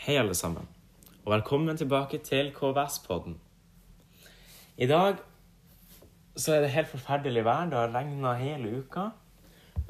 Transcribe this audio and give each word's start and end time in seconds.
Hei, 0.00 0.14
alle 0.16 0.32
sammen, 0.32 0.64
og 1.26 1.32
velkommen 1.34 1.76
tilbake 1.76 2.22
til 2.24 2.46
KVS-podden. 2.56 3.34
I 4.80 4.86
dag 4.88 5.18
så 6.40 6.54
er 6.54 6.64
det 6.64 6.70
helt 6.72 6.88
forferdelig 6.88 7.42
vær. 7.44 7.66
Det 7.68 7.76
har 7.76 7.92
regna 7.92 8.32
hele 8.38 8.78
uka. 8.80 9.10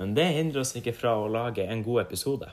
Men 0.00 0.16
det 0.16 0.24
hindrer 0.34 0.64
oss 0.64 0.74
ikke 0.74 0.96
fra 0.98 1.12
å 1.14 1.30
lage 1.30 1.62
en 1.62 1.84
god 1.86 2.00
episode. 2.02 2.50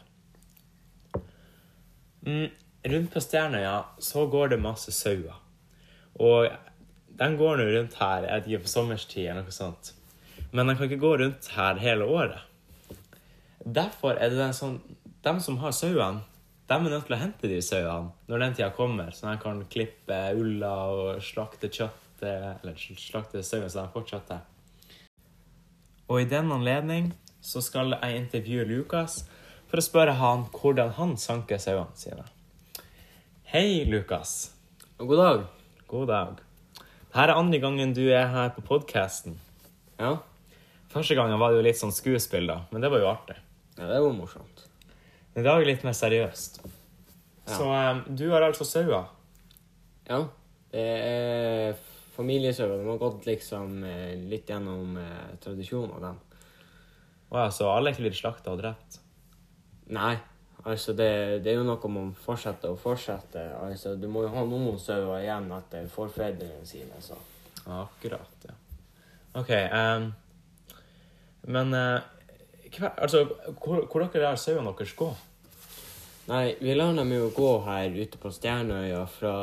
Mm, 2.21 2.54
rundt 2.93 3.11
på 3.17 3.25
Stjernøya 3.25 3.73
så 4.05 4.27
går 4.29 4.53
det 4.53 4.61
masse 4.61 4.93
sauer. 4.93 5.41
Og 6.13 6.53
de 7.17 7.33
går 7.41 7.57
nå 7.57 7.69
rundt 7.73 7.97
her 8.03 8.29
jeg 8.29 8.35
vet 8.35 8.53
ikke, 8.53 8.63
på 8.67 8.75
sommerstid 8.75 9.31
eller 9.31 9.49
noe 9.49 9.59
sånt. 9.59 9.95
Men 10.53 10.69
de 10.69 10.77
kan 10.77 10.91
ikke 10.91 11.05
gå 11.07 11.17
rundt 11.25 11.49
her 11.57 11.81
hele 11.81 12.05
året. 12.05 12.45
Derfor 13.65 14.13
er 14.13 14.29
det 14.29 14.53
sånn 14.53 14.83
De 15.25 15.39
som 15.41 15.57
har 15.65 15.73
sauene, 15.73 16.21
de 16.67 16.75
er 16.75 16.91
nødt 16.91 17.05
til 17.07 17.15
å 17.15 17.21
hente 17.21 17.47
de 17.47 17.61
sauene 17.63 18.11
når 18.27 18.41
den 18.43 18.55
tida 18.57 18.73
kommer, 18.75 19.13
så 19.15 19.29
de 19.29 19.39
kan 19.39 19.61
klippe 19.71 20.17
ulla 20.35 20.73
og 20.91 21.21
slakte 21.23 21.69
kjøttet, 21.71 22.59
eller 22.59 22.75
slakte 22.99 23.43
sauen 23.45 23.71
så 23.71 23.85
de 23.85 23.93
får 23.93 24.07
kjøttet. 24.11 25.07
Og 26.11 26.21
i 26.23 26.27
den 26.27 26.51
anledning 26.51 27.13
så 27.43 27.63
skal 27.63 27.95
jeg 27.95 28.19
intervjue 28.19 28.67
Lukas 28.67 29.21
for 29.71 29.79
å 29.79 29.85
spørre 29.85 30.17
han 30.19 30.45
hvordan 30.51 30.91
han 30.99 31.15
sanker 31.19 31.61
sauene 31.61 31.95
sine. 31.99 32.27
Hei, 33.47 33.85
Lukas. 33.88 34.52
God 34.99 35.17
dag. 35.23 35.43
God 35.88 36.11
dag. 36.11 36.38
Dette 37.07 37.23
er 37.23 37.38
andre 37.38 37.63
gangen 37.63 37.95
du 37.95 38.03
er 38.11 38.27
her 38.33 38.52
på 38.55 38.65
podkasten. 38.67 39.39
Ja. 40.02 40.17
Første 40.91 41.15
gangen 41.15 41.39
var 41.39 41.53
det 41.53 41.61
jo 41.61 41.67
litt 41.69 41.79
sånn 41.79 41.95
skuespill, 41.95 42.52
da, 42.52 42.65
men 42.73 42.83
det 42.83 42.91
var 42.91 43.03
jo 43.03 43.13
artig. 43.15 43.39
ja, 43.79 43.88
det 43.88 44.03
var 44.03 44.15
morsomt. 44.19 44.66
I 45.38 45.44
dag 45.45 45.66
litt 45.67 45.83
mer 45.86 45.94
seriøst. 45.94 46.61
Ja. 46.64 47.52
Så 47.53 47.67
um, 47.69 47.99
du 48.17 48.25
har 48.31 48.41
altså 48.41 48.66
sauer. 48.66 49.11
Ja. 50.07 50.23
Det 50.71 50.85
er 50.85 51.75
familiesauer. 52.16 52.80
De 52.81 52.88
har 52.89 52.97
gått 53.02 53.27
liksom 53.30 53.83
eh, 53.85 54.15
litt 54.31 54.49
gjennom 54.49 54.97
eh, 54.97 55.35
av 55.38 56.02
dem. 56.02 56.17
Å 57.30 57.43
ja, 57.43 57.52
så 57.52 57.69
alle 57.69 57.91
er 57.91 57.95
ikke 57.95 58.08
blitt 58.08 58.17
slakta 58.17 58.55
og 58.55 58.61
drept? 58.63 58.99
Nei, 59.93 60.15
altså 60.63 60.95
det, 60.97 61.09
det 61.45 61.53
er 61.53 61.59
jo 61.59 61.67
noe 61.67 61.91
man 61.91 62.13
fortsetter 62.17 62.73
og 62.73 62.81
fortsetter. 62.81 63.53
Altså, 63.61 63.93
du 63.99 64.08
må 64.11 64.25
jo 64.25 64.33
ha 64.33 64.45
noen 64.47 64.80
sauer 64.81 65.21
igjen 65.21 65.52
etter 65.55 65.88
forfedrene 65.91 66.65
sine, 66.67 66.97
så. 67.03 67.19
Akkurat, 67.77 68.47
ja. 68.47 68.55
OK. 69.38 69.52
Um, 69.53 70.09
men 71.53 71.75
eh, 71.77 71.99
hva, 72.75 72.91
altså, 72.97 73.23
hvor, 73.61 73.85
hvor 73.87 74.03
dere 74.05 74.23
lar 74.23 74.39
sauene 74.41 74.73
deres 74.77 74.93
gå? 74.97 75.09
Nei, 76.27 76.57
vi 76.59 76.75
lar 76.75 76.95
dem 76.97 77.13
jo 77.15 77.29
gå 77.31 77.51
her 77.63 77.93
ute 77.95 78.19
på 78.19 78.31
Stjernøya 78.35 79.05
fra 79.07 79.35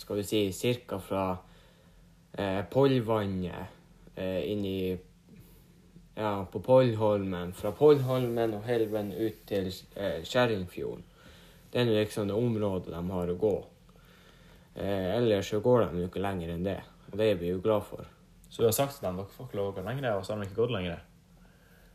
Skal 0.00 0.16
vi 0.16 0.24
si 0.24 0.40
cirka 0.56 0.96
fra 1.04 1.24
eh, 2.32 2.62
Pollvannet 2.72 4.16
eh, 4.16 4.40
inn 4.52 4.64
i 4.64 4.80
Ja, 6.16 6.46
på 6.52 6.60
Pollholmen. 6.64 7.52
Fra 7.56 7.72
Pollholmen 7.76 8.56
og 8.56 8.64
Helven 8.68 9.12
ut 9.12 9.44
til 9.48 9.68
eh, 9.96 10.24
Kjerringfjorden. 10.24 11.04
Det 11.70 11.84
er 11.84 11.92
liksom 11.92 12.28
det 12.28 12.34
området 12.34 12.90
de 12.92 13.02
har 13.12 13.30
å 13.30 13.36
gå. 13.38 13.54
Eh, 14.74 15.12
ellers 15.16 15.52
så 15.52 15.60
går 15.60 15.84
de 15.84 16.02
jo 16.02 16.08
ikke 16.08 16.24
lenger 16.24 16.54
enn 16.54 16.66
det, 16.66 16.80
og 17.10 17.20
det 17.20 17.30
er 17.30 17.38
vi 17.40 17.52
jo 17.52 17.60
glad 17.62 17.84
for. 17.86 18.08
Så 18.48 18.62
du 18.62 18.68
har 18.68 18.74
sagt 18.74 18.96
til 18.96 19.06
dem 19.06 19.20
dere 19.20 19.36
får 19.36 19.48
ikke 19.48 19.60
lov 19.60 19.70
å 19.70 19.76
gå 19.76 19.86
lenger, 19.86 20.16
og 20.16 20.24
så 20.26 20.34
har 20.34 20.40
de 20.40 20.48
ikke 20.48 20.62
gått 20.62 20.74
lenger? 20.74 21.04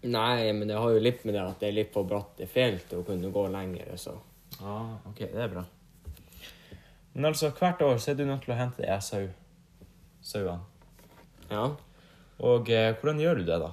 Nei, 0.06 0.52
men 0.54 0.70
det 0.70 0.78
har 0.78 0.92
jo 0.94 1.02
litt 1.02 1.24
med 1.26 1.34
det 1.34 1.42
at 1.42 1.62
det 1.62 1.72
er 1.72 1.78
litt 1.80 1.94
for 1.94 2.06
bratte 2.10 2.46
fjell 2.50 2.78
til 2.90 3.02
å 3.02 3.08
kunne 3.08 3.32
gå 3.34 3.46
lenger, 3.54 3.96
så. 3.98 4.14
Ah, 4.62 4.94
OK, 5.10 5.24
det 5.24 5.42
er 5.42 5.52
bra. 5.52 5.64
Men 7.16 7.32
altså, 7.32 7.50
hvert 7.56 7.82
år 7.82 7.98
så 7.98 8.12
er 8.12 8.20
du 8.20 8.26
nødt 8.28 8.44
til 8.46 8.54
å 8.54 8.60
hente 8.60 8.84
deg 8.84 9.02
sau. 9.04 9.26
Sauene. 10.26 10.60
Ja. 11.50 11.70
Og 12.44 12.70
eh, 12.74 12.92
hvordan 13.00 13.22
gjør 13.22 13.40
du 13.40 13.46
det, 13.48 13.60
da? 13.62 13.72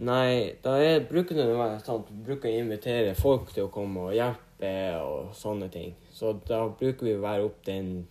Nei, 0.00 0.56
da 0.62 0.76
er, 0.78 1.02
bruker 1.08 1.34
du 1.34 1.42
være 1.58 1.80
sånn 1.82 2.04
bruker 2.24 2.48
å 2.48 2.60
invitere 2.62 3.16
folk 3.18 3.50
til 3.52 3.66
å 3.66 3.72
komme 3.74 4.06
og 4.06 4.14
hjelpe 4.14 4.70
og 5.02 5.34
sånne 5.36 5.68
ting. 5.72 5.96
Så 6.14 6.36
da 6.46 6.62
bruker 6.68 7.08
vi 7.08 7.16
å 7.18 7.24
være 7.24 7.48
opp 7.48 7.58
den 7.66 8.06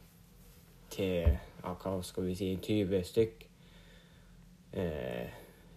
til 0.91 1.29
ja, 1.29 1.71
hva 1.71 1.95
skal 2.03 2.27
vi 2.27 2.35
si 2.35 2.51
20 2.59 3.07
stykk. 3.07 3.45
Eh, 4.75 5.31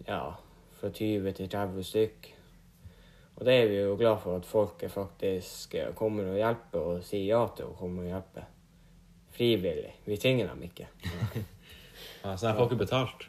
ja, 0.05 0.21
fra 0.83 0.91
20 0.91 1.31
til 1.37 1.49
30 1.49 1.83
stykk. 1.87 2.29
Og 3.33 3.45
det 3.47 3.53
er 3.55 3.69
vi 3.71 3.77
jo 3.79 3.95
glad 3.97 4.19
for 4.19 4.35
at 4.35 4.45
folk 4.45 4.83
er 4.83 4.91
faktisk 4.91 5.75
eh, 5.79 5.93
kommer 5.95 6.27
og 6.33 6.35
hjelper 6.37 6.89
og 6.91 7.05
sier 7.07 7.29
ja 7.29 7.39
til 7.55 7.71
å 7.71 7.77
komme 7.79 8.03
og 8.03 8.11
hjelpe. 8.11 8.43
Frivillig. 9.33 9.93
Vi 10.05 10.17
tvinger 10.19 10.51
dem 10.51 10.65
ikke. 10.67 10.89
Ja, 12.23 12.37
så 12.37 12.49
de 12.49 12.53
får 12.57 12.69
ikke 12.69 12.83
betalt? 12.83 13.23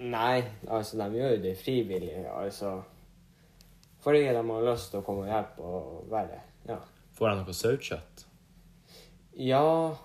Nei, 0.00 0.42
altså 0.70 0.98
de 1.00 1.18
gjør 1.18 1.32
jo 1.36 1.40
det 1.42 1.54
frivillig. 1.58 2.12
Altså 2.30 2.80
fordi 4.00 4.22
de 4.24 4.42
har 4.50 4.64
lyst 4.64 4.92
til 4.92 5.02
å 5.02 5.04
komme 5.04 5.26
og 5.26 5.32
hjelpe 5.32 5.66
og 5.66 6.10
være 6.10 6.40
Ja. 6.68 6.78
Får 7.16 7.28
de 7.28 7.40
noe 7.40 7.54
sauekjøtt? 7.56 8.24
Ja, 9.36 9.96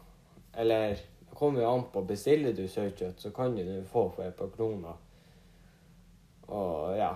eller 0.57 0.97
det 0.97 1.37
kommer 1.37 1.61
jo 1.61 1.69
an 1.71 1.85
på. 1.93 2.03
Bestiller 2.07 2.55
du 2.55 2.65
sauekjøtt, 2.67 3.21
så 3.21 3.31
kan 3.35 3.55
du 3.55 3.83
få 3.91 4.09
for 4.15 4.25
et 4.25 4.35
par 4.35 4.51
kroner. 4.55 4.97
Og 6.47 6.97
ja. 6.97 7.11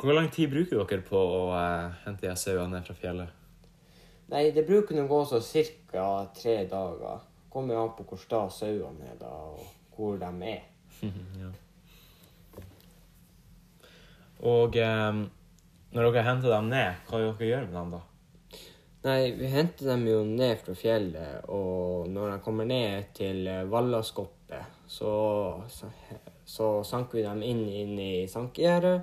Hvor 0.00 0.16
lang 0.16 0.30
tid 0.32 0.50
bruker 0.52 0.78
dere 0.88 1.04
på 1.04 1.18
å 1.18 1.40
eh, 1.58 1.98
hente 2.06 2.28
de 2.28 2.36
sauene 2.38 2.78
ned 2.78 2.86
fra 2.86 2.96
fjellet? 2.96 3.36
Nei, 4.30 4.46
det 4.54 4.64
bruker 4.68 4.96
nå 4.96 5.04
gå 5.10 5.24
så 5.26 5.40
ca. 5.90 6.06
tre 6.36 6.62
dager. 6.70 7.26
Kommer 7.50 7.80
an 7.80 7.90
på 7.98 8.06
hvor 8.08 8.20
sta 8.20 8.44
sauene 8.54 9.10
er, 9.10 9.18
da, 9.20 9.28
og 9.28 9.96
hvor 9.96 10.16
de 10.20 10.30
er. 10.48 10.62
ja. 11.42 11.50
Og 14.40 14.76
eh, 14.80 15.20
når 15.90 16.06
dere 16.06 16.24
henter 16.24 16.54
dem 16.54 16.70
ned, 16.72 17.02
hva 17.10 17.20
gjør 17.20 17.36
dere 17.42 17.66
med 17.66 17.76
dem 17.76 17.92
da? 17.96 18.04
Nei, 19.00 19.20
vi 19.32 19.48
henter 19.48 19.92
dem 19.94 20.02
jo 20.08 20.18
ned 20.28 20.58
fra 20.60 20.74
fjellet, 20.76 21.46
og 21.48 22.08
når 22.12 22.34
de 22.34 22.40
kommer 22.44 22.68
ned 22.68 23.12
til 23.16 23.48
Vallaskoppet, 23.72 24.80
så, 24.88 25.12
så, 25.72 25.88
så 26.50 26.84
sanker 26.84 27.20
vi 27.20 27.22
dem 27.22 27.42
inn, 27.46 27.62
inn 27.68 27.98
i 28.02 28.26
sankegjerdet, 28.28 29.02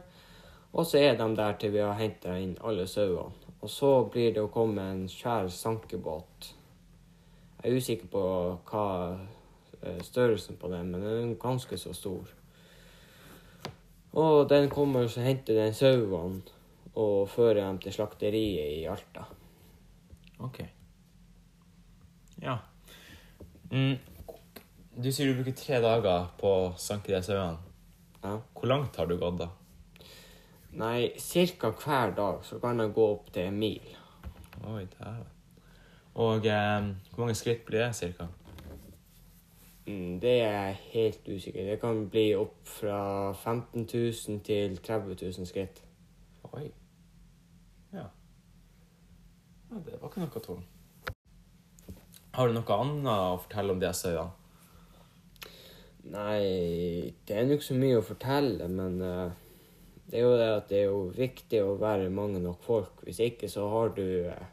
og 0.75 0.85
så 0.85 0.99
er 0.99 1.15
de 1.15 1.27
der 1.37 1.53
til 1.59 1.71
vi 1.77 1.79
har 1.79 1.95
henta 1.95 2.35
inn 2.35 2.57
alle 2.59 2.87
sauene. 2.91 3.45
Og 3.63 3.71
så 3.71 3.91
blir 4.11 4.33
det 4.35 4.43
å 4.43 4.51
komme 4.53 4.83
en 4.91 5.05
svær 5.09 5.47
sankebåt. 5.49 6.49
Jeg 7.63 7.71
er 7.71 7.77
usikker 7.79 8.11
på 8.11 8.23
hva 8.67 8.87
eh, 9.15 10.01
størrelsen 10.05 10.59
på 10.59 10.69
den, 10.69 10.91
men 10.91 11.05
den 11.05 11.31
er 11.31 11.39
ganske 11.41 11.79
så 11.79 11.95
stor. 11.95 12.35
Og 14.17 14.43
den 14.51 14.69
kommer 14.69 15.07
og 15.07 15.17
henter 15.23 15.57
den 15.57 15.73
sauene 15.77 16.43
og 16.97 17.29
fører 17.31 17.63
dem 17.63 17.79
til 17.81 17.95
slakteriet 17.95 18.75
i 18.81 18.85
Alta. 18.91 19.23
Ok. 20.43 20.61
Ja. 22.43 22.59
Mm. 23.71 23.97
Du 24.97 25.11
sier 25.13 25.27
du 25.29 25.35
bruker 25.37 25.53
tre 25.53 25.77
dager 25.77 26.23
på 26.41 26.49
å 26.49 26.69
sanke 26.81 27.11
de 27.13 27.19
sauene. 27.21 27.59
Ja. 28.23 28.31
Hvor 28.57 28.69
langt 28.71 28.95
har 28.97 29.05
du 29.05 29.13
gått 29.21 29.35
da? 29.37 29.45
Nei, 30.73 31.11
ca. 31.61 31.69
hver 31.69 32.15
dag 32.17 32.39
så 32.45 32.57
kan 32.63 32.81
jeg 32.81 32.95
gå 32.95 33.05
opp 33.05 33.27
til 33.35 33.51
en 33.51 33.59
mil. 33.61 33.91
Oi, 34.65 34.87
dæven. 34.95 35.27
Og 36.17 36.47
eh, 36.49 36.87
hvor 37.11 37.21
mange 37.21 37.35
skritt 37.37 37.61
blir 37.67 37.83
det 37.83 37.91
cirka? 37.93 38.25
Mm, 39.85 40.17
Det 40.19 40.33
er 40.41 40.55
jeg 40.55 40.79
helt 40.95 41.29
usikker. 41.29 41.69
Det 41.69 41.77
kan 41.79 42.01
bli 42.09 42.25
opp 42.39 42.57
fra 42.65 43.33
15 43.33 43.85
000 43.93 44.41
til 44.49 44.79
30 44.81 45.15
000 45.21 45.45
skritt. 45.51 45.83
Oi. 46.53 46.71
Ja. 47.93 48.09
ja 49.69 49.85
det 49.85 50.01
var 50.01 50.09
ikke 50.09 50.25
noe 50.25 50.45
tungt. 50.49 51.13
Har 52.33 52.49
du 52.49 52.57
noe 52.57 52.81
annet 52.81 53.13
å 53.13 53.39
fortelle 53.45 53.77
om 53.77 53.85
de 53.85 53.93
sauene? 53.93 54.46
Nei, 56.07 57.11
det 57.27 57.35
er 57.35 57.47
nok 57.49 57.63
så 57.65 57.75
mye 57.75 57.97
å 57.99 58.05
fortelle, 58.05 58.69
men 58.71 59.01
uh, 59.03 59.27
det 60.07 60.21
er 60.21 60.23
jo 60.23 60.35
det 60.39 60.47
at 60.53 60.69
det 60.69 60.77
er 60.79 60.85
jo 60.87 60.99
viktig 61.11 61.59
å 61.65 61.73
være 61.81 62.11
mange 62.13 62.39
nok 62.39 62.61
folk. 62.63 63.01
Hvis 63.03 63.19
ikke 63.25 63.49
så 63.51 63.65
har 63.73 63.91
du 63.97 64.05
uh, 64.31 64.45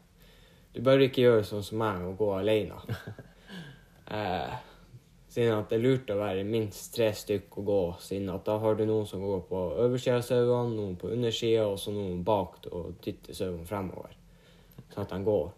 Du 0.75 0.81
bør 0.83 1.05
ikke 1.05 1.23
gjøre 1.23 1.45
sånn 1.47 1.63
som 1.63 1.79
meg 1.79 2.01
og 2.03 2.17
gå 2.19 2.31
alene. 2.35 2.75
uh, 4.11 4.55
siden 5.35 5.55
at 5.55 5.71
det 5.71 5.77
er 5.77 5.85
lurt 5.85 6.11
å 6.11 6.19
være 6.19 6.43
minst 6.47 6.91
tre 6.95 7.07
stykk 7.15 7.57
og 7.61 7.69
gå, 7.69 7.79
siden 8.03 8.33
at 8.33 8.43
da 8.47 8.57
har 8.59 8.75
du 8.75 8.83
noen 8.87 9.07
som 9.07 9.23
går 9.23 9.45
på 9.47 9.63
oversida 9.85 10.19
av 10.19 10.27
sauene, 10.27 10.75
noen 10.75 10.99
på 10.99 11.13
undersida, 11.15 11.69
og 11.69 11.79
så 11.79 11.95
noen 11.95 12.19
bak 12.27 12.67
og 12.71 12.99
dytter 13.03 13.35
sauene 13.35 13.67
fremover, 13.67 14.11
sånn 14.91 15.03
at 15.05 15.15
de 15.15 15.21
går. 15.27 15.49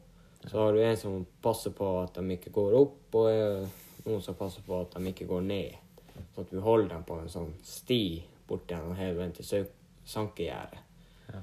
Så 0.45 0.61
har 0.61 0.73
du 0.73 0.81
en 0.81 0.97
som 0.97 1.25
passer 1.41 1.73
på 1.77 1.89
at 2.03 2.17
de 2.17 2.37
ikke 2.37 2.53
går 2.53 2.77
opp, 2.77 3.17
og 3.17 4.07
noen 4.07 4.23
som 4.25 4.37
passer 4.37 4.65
på 4.65 4.81
at 4.81 4.93
de 4.93 5.13
ikke 5.13 5.29
går 5.29 5.45
ned. 5.49 5.86
Så 6.33 6.45
at 6.45 6.53
vi 6.53 6.63
holder 6.63 6.89
dem 6.95 7.03
på 7.07 7.19
en 7.21 7.29
sånn 7.31 7.53
sti 7.65 8.01
bort 8.47 8.69
gjennom 8.71 8.95
veien 8.97 9.33
til 9.35 9.67
sankegjerdet. 10.07 10.83
Ja. 11.33 11.41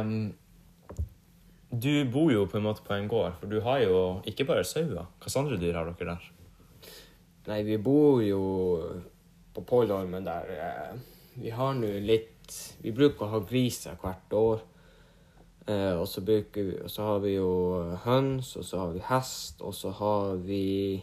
Um, 0.00 0.34
du 1.68 1.92
bor 2.08 2.32
jo 2.32 2.46
på 2.48 2.56
en 2.58 2.64
måte 2.64 2.82
på 2.86 2.96
en 2.96 3.08
gård, 3.10 3.34
for 3.40 3.50
du 3.52 3.60
har 3.60 3.82
jo 3.84 3.98
ikke 4.26 4.46
bare 4.48 4.64
sauer. 4.64 5.04
Hvilke 5.20 5.38
andre 5.38 5.60
dyr 5.60 5.76
har 5.76 5.90
dere 5.90 6.14
der? 6.14 6.30
Nei, 7.48 7.62
vi 7.64 7.76
bor 7.80 8.22
jo 8.24 8.40
på 9.54 9.64
Pålholmen 9.68 10.24
der. 10.24 10.50
eh, 10.56 10.98
Vi 11.38 11.50
har 11.50 11.74
nå 11.74 11.92
litt 12.02 12.34
Vi 12.80 12.92
bruker 12.96 13.26
å 13.26 13.32
ha 13.34 13.38
griser 13.44 13.98
hvert 14.00 14.32
år. 14.32 14.60
Eh, 15.68 15.94
og 16.00 16.08
så 16.08 17.04
har 17.04 17.18
vi 17.20 17.34
jo 17.34 17.50
høns, 18.04 18.56
og 18.56 18.64
så 18.64 18.78
har 18.80 18.92
vi 18.94 19.04
hest, 19.04 19.60
og 19.60 19.74
så 19.76 19.92
har 19.92 20.36
vi 20.40 21.02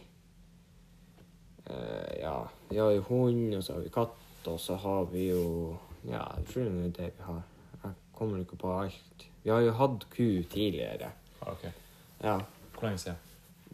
Ja, 2.20 2.38
vi 2.70 2.78
har 2.78 2.90
jo 2.94 3.02
hund, 3.08 3.54
og 3.54 3.64
så 3.64 3.74
har 3.74 3.80
vi 3.82 3.92
katt, 3.94 4.46
og 4.46 4.60
så 4.60 4.76
har 4.78 5.04
vi 5.10 5.28
jo 5.30 5.76
Ja, 6.06 6.22
jeg 6.38 6.46
tror 6.52 6.68
det 6.70 6.84
er 6.84 6.90
det 7.02 7.12
vi 7.18 7.22
har. 7.26 7.42
Jeg 7.82 7.94
kommer 8.14 8.38
ikke 8.38 8.56
på 8.56 8.70
alt. 8.78 9.26
Vi 9.42 9.50
har 9.50 9.60
jo 9.60 9.72
hatt 9.72 10.06
ku 10.10 10.42
tidligere. 10.50 11.10
Ah, 11.42 11.52
ok. 11.52 11.64
Ja. 12.22 12.38
Hvor 12.74 12.86
lenge 12.86 12.98
siden? 12.98 13.16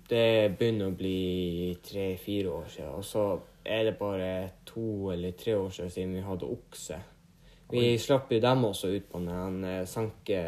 Det 0.08 0.56
begynner 0.58 0.90
å 0.90 0.96
bli 0.96 1.78
tre-fire 1.84 2.50
år 2.50 2.68
siden. 2.68 2.90
Og 2.96 3.04
så 3.04 3.24
er 3.64 3.84
det 3.84 3.98
bare 3.98 4.50
to 4.66 5.10
eller 5.12 5.36
tre 5.38 5.56
år 5.56 5.70
siden, 5.70 5.90
siden 5.90 6.14
vi 6.14 6.24
hadde 6.26 6.48
okse. 6.48 6.98
Vi 7.72 7.84
Oi. 7.92 7.98
slapp 7.98 8.32
jo 8.32 8.40
dem 8.40 8.64
også 8.68 8.90
ut 8.92 9.08
på 9.08 9.20
den 9.24 9.62
eh, 9.64 9.84
sanke 9.88 10.40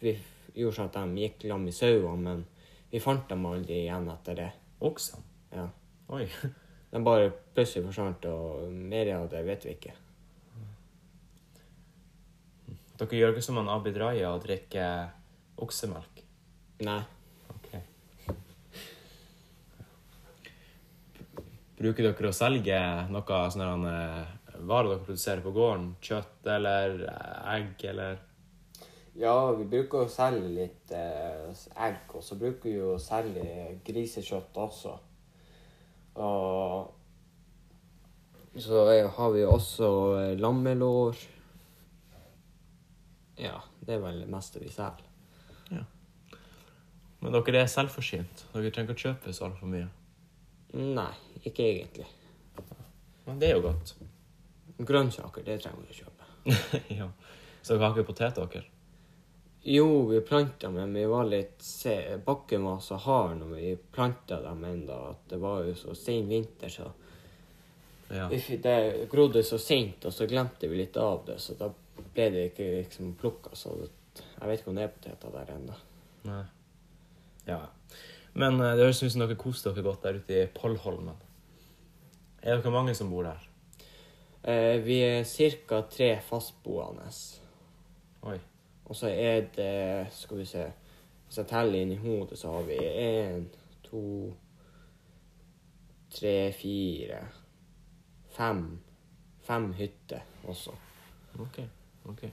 Vi 0.00 0.12
gjorde 0.54 0.76
sånn 0.76 0.90
at 0.92 0.98
de 1.00 1.24
gikk 1.24 1.48
lam 1.50 1.64
i 1.66 1.74
sauene, 1.74 2.20
men 2.22 2.44
vi 2.92 3.00
fant 3.02 3.26
dem 3.30 3.46
aldri 3.50 3.80
igjen 3.84 4.06
etter 4.12 4.38
det. 4.38 4.50
Oksene? 4.86 5.24
Ja. 5.54 5.66
Oi. 6.14 6.28
De 6.94 7.00
bare 7.02 7.32
plutselig 7.56 7.88
forsvant, 7.88 8.26
og 8.30 8.70
mer 8.70 9.08
av 9.16 9.24
det 9.32 9.40
vet 9.42 9.64
vi 9.66 9.72
ikke. 9.74 9.92
Dere 12.94 13.18
gjør 13.18 13.32
ikke 13.34 13.42
som 13.42 13.56
han 13.58 13.70
Abid 13.74 13.96
Raja 13.98 14.28
og 14.30 14.44
drikker 14.44 15.08
oksemelk? 15.64 16.20
Nei. 16.86 17.00
Ok. 17.50 17.72
Bruker 21.80 22.06
dere 22.06 22.30
å 22.30 22.36
selge 22.36 22.78
noe 23.10 23.40
sånne 23.50 23.94
eh, 23.96 24.60
varer 24.62 24.92
dere 24.92 25.02
produserer 25.08 25.42
på 25.42 25.54
gården? 25.56 25.88
Kjøtt 25.98 26.46
eller 26.54 27.02
eh, 27.08 27.40
egg 27.56 27.82
eller 27.90 28.22
Ja, 29.18 29.34
vi 29.58 29.66
bruker 29.72 30.04
å 30.04 30.12
selge 30.14 30.54
litt 30.60 30.94
eh, 30.94 31.50
egg, 31.88 32.06
og 32.14 32.22
så 32.22 32.38
bruker 32.38 32.70
vi 32.70 32.78
å 32.78 32.94
selge 33.02 33.80
grisekjøtt 33.90 34.62
også. 34.68 34.94
Og 36.14 36.94
så 38.56 38.84
har 39.16 39.30
vi 39.34 39.44
også 39.44 39.88
eh, 40.20 40.38
lammelår. 40.38 41.16
Ja, 43.36 43.58
det 43.80 43.96
er 43.96 44.02
vel 44.04 44.20
det 44.22 44.30
meste 44.30 44.62
vi 44.62 44.70
selger. 44.70 45.02
Ja. 45.74 45.82
Men 47.18 47.34
dere 47.34 47.64
er 47.64 47.70
selvforsynt. 47.70 48.46
Dere 48.52 48.70
trenger 48.70 48.94
ikke 48.94 49.00
å 49.00 49.04
kjøpe 49.08 49.34
så 49.34 49.48
altfor 49.48 49.72
mye. 49.72 49.88
Nei, 50.74 51.10
ikke 51.42 51.66
egentlig. 51.66 52.06
Men 53.26 53.40
det 53.42 53.50
er 53.50 53.58
jo 53.58 53.66
godt. 53.66 53.96
Grønnsaker, 54.78 55.42
det 55.46 55.58
trenger 55.64 55.82
vi 55.82 55.90
å 55.90 55.98
kjøpe. 56.04 56.30
ja. 57.00 57.10
Så 57.62 57.74
dere 57.74 57.88
har 57.88 57.96
ikke 57.96 58.12
potet, 58.12 58.38
dere? 58.38 58.73
Jo, 59.66 60.06
vi 60.06 60.20
planta, 60.20 60.70
men 60.70 60.94
vi 60.94 61.06
var 61.08 61.24
litt 61.24 61.62
se 61.64 62.18
bakken 62.24 62.66
var 62.68 62.82
så 62.84 62.98
hard 63.00 63.38
når 63.38 63.52
vi 63.56 63.70
planta 63.96 64.42
dem 64.44 64.64
ennå, 64.68 64.98
at 65.14 65.22
det 65.30 65.38
var 65.40 65.62
jo 65.64 65.72
så 65.78 65.94
sen 65.96 66.28
vinter, 66.28 66.68
så 66.68 66.90
Ja. 68.12 68.28
Det 68.28 69.08
grodde 69.10 69.42
så 69.42 69.58
sent, 69.58 70.04
og 70.04 70.12
så 70.12 70.26
glemte 70.28 70.68
vi 70.68 70.76
litt 70.76 70.96
av 70.96 71.24
det, 71.26 71.38
så 71.40 71.56
da 71.58 71.70
ble 72.14 72.28
det 72.30 72.44
ikke 72.50 72.66
liksom 72.76 73.14
plukka. 73.18 73.54
Så 73.56 73.72
det, 73.80 73.88
jeg 74.20 74.48
vet 74.48 74.60
ikke 74.60 74.70
om 74.70 74.76
det 74.76 74.84
er 74.84 74.92
poteter 74.92 75.32
der 75.32 75.54
ennå. 75.56 75.78
Nei. 76.28 76.44
Ja. 77.48 77.60
Men 78.34 78.60
eh, 78.60 78.76
det 78.76 78.84
høres 78.84 79.02
ut 79.02 79.12
som 79.12 79.24
dere 79.24 79.40
koser 79.40 79.72
dere 79.72 79.88
godt 79.88 80.04
der 80.04 80.20
ute 80.20 80.42
i 80.42 80.46
Pollholmen. 80.52 81.16
Er 82.42 82.60
dere 82.60 82.74
mange 82.74 82.94
som 82.94 83.10
bor 83.10 83.24
der? 83.24 83.48
Eh, 84.44 84.76
vi 84.84 85.00
er 85.00 85.24
ca. 85.24 85.82
tre 85.88 86.18
fastboende. 86.28 87.08
Oi. 88.28 88.38
Og 88.84 88.96
så 88.96 89.08
er 89.08 89.46
det 89.56 90.06
Skal 90.12 90.38
vi 90.38 90.44
se 90.44 90.64
Hvis 91.26 91.38
jeg 91.38 91.46
teller 91.48 91.80
inn 91.80 91.92
i 91.92 92.00
hodet, 92.00 92.38
så 92.38 92.52
har 92.52 92.66
vi 92.68 92.76
én, 92.78 93.46
to, 93.82 94.02
tre, 96.10 96.52
fire, 96.52 97.18
fem. 98.36 98.60
Fem 99.42 99.72
hytter 99.72 100.20
også. 100.44 100.76
Ok. 101.40 101.58
ok. 102.04 102.24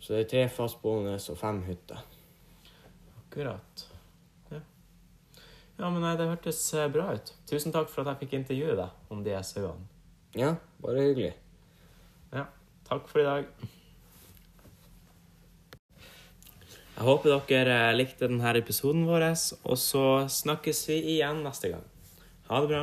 Så 0.00 0.14
det 0.14 0.20
er 0.24 0.28
tre 0.32 0.48
fastboende 0.48 1.14
og 1.14 1.38
fem 1.38 1.62
hytter. 1.68 2.02
Akkurat. 3.20 3.86
Ja. 4.50 4.60
ja, 5.78 5.90
men 5.90 6.00
nei, 6.02 6.16
det 6.18 6.30
hørtes 6.32 6.62
eh, 6.74 6.90
bra 6.92 7.12
ut. 7.14 7.34
Tusen 7.46 7.74
takk 7.74 7.92
for 7.92 8.02
at 8.02 8.14
jeg 8.14 8.24
fikk 8.24 8.38
intervjue 8.40 8.78
deg 8.80 9.14
om 9.14 9.24
de 9.26 9.38
sauene. 9.44 9.88
Ja, 10.34 10.54
bare 10.82 11.10
hyggelig. 11.10 11.34
Ja, 12.32 12.48
takk 12.88 13.08
for 13.12 13.22
i 13.22 13.28
dag. 13.28 13.76
Jeg 16.98 17.06
håper 17.06 17.36
dere 17.46 17.74
eh, 17.78 17.94
likte 17.94 18.26
denne 18.26 18.50
episoden 18.58 19.04
vår, 19.06 19.28
og 19.62 19.76
så 19.78 20.00
snakkes 20.34 20.80
vi 20.88 20.96
igjen 21.12 21.44
neste 21.44 21.68
gang. 21.70 21.84
Ha 22.48 22.58
det 22.64 22.70
bra. 22.72 22.80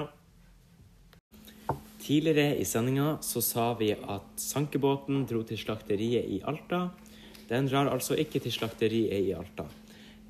Tidligere 2.00 2.54
i 2.56 2.64
sendinga 2.64 3.18
så 3.20 3.44
sa 3.44 3.66
vi 3.76 3.90
at 3.92 4.40
sankebåten 4.40 5.26
dro 5.28 5.42
til 5.44 5.60
slakteriet 5.60 6.32
i 6.32 6.40
Alta. 6.48 6.86
Den 7.50 7.68
drar 7.68 7.92
altså 7.92 8.16
ikke 8.16 8.40
til 8.40 8.56
slakteriet 8.56 9.20
i 9.20 9.36
Alta. 9.36 9.68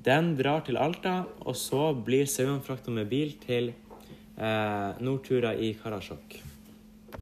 Den 0.02 0.34
drar 0.34 0.66
til 0.66 0.82
Alta, 0.82 1.20
og 1.46 1.54
så 1.54 1.92
blir 1.94 2.26
sauene 2.26 2.66
frakta 2.66 2.90
med 2.90 3.06
bil 3.06 3.36
til 3.46 3.70
eh, 3.70 4.98
Nortura 4.98 5.54
i 5.54 5.76
Karasjok. 5.78 6.40